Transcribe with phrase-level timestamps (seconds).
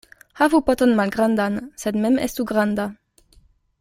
[0.39, 2.87] Havu poton malgrandan, sed mem estu granda.